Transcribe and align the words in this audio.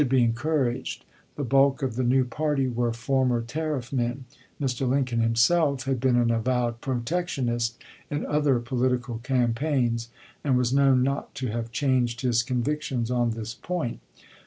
be 0.09 0.23
encouraged; 0.23 1.05
the 1.35 1.43
bulk 1.43 1.83
of 1.83 1.95
the 1.95 2.01
new 2.03 2.25
party 2.25 2.67
were 2.67 2.91
former 2.91 3.39
tariff 3.39 3.93
men; 3.93 4.25
Mr. 4.59 4.89
Lincoln 4.89 5.19
himself 5.19 5.83
had 5.83 5.99
been 5.99 6.15
an 6.15 6.31
avowed 6.31 6.81
protectionist 6.81 7.77
in 8.09 8.25
other 8.25 8.57
political 8.59 9.19
cam 9.19 9.53
paigns, 9.53 10.09
and 10.43 10.57
was 10.57 10.73
known 10.73 11.03
not 11.03 11.35
to 11.35 11.49
have 11.49 11.71
changed 11.71 12.21
his 12.21 12.41
convictions 12.41 13.11
on 13.11 13.29
this 13.29 13.53
point. 13.53 13.99